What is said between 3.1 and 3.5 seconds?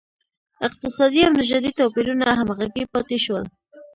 شول.